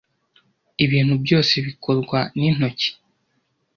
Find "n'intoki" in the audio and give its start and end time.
2.37-2.89